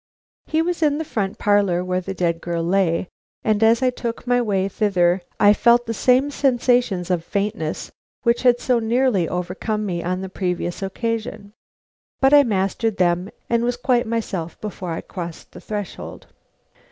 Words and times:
He 0.47 0.63
was 0.63 0.81
in 0.81 0.97
the 0.97 1.05
front 1.05 1.37
parlor 1.37 1.83
where 1.83 2.01
the 2.01 2.15
dead 2.15 2.41
girl 2.41 2.63
lay, 2.63 3.07
and 3.43 3.61
as 3.61 3.83
I 3.83 3.91
took 3.91 4.25
my 4.25 4.41
way 4.41 4.67
thither 4.67 5.21
I 5.39 5.53
felt 5.53 5.85
the 5.85 5.93
same 5.93 6.31
sensations 6.31 7.11
of 7.11 7.23
faintness 7.23 7.91
which 8.23 8.41
had 8.41 8.59
so 8.59 8.79
nearly 8.79 9.29
overcome 9.29 9.85
me 9.85 10.01
on 10.01 10.21
the 10.21 10.27
previous 10.27 10.81
occasion. 10.81 11.53
But 12.19 12.33
I 12.33 12.41
mastered 12.41 12.97
them, 12.97 13.29
and 13.47 13.63
was 13.63 13.77
quite 13.77 14.07
myself 14.07 14.59
before 14.59 14.89
I 14.89 15.01
crossed 15.01 15.51
the 15.51 15.61
threshold. 15.61 16.25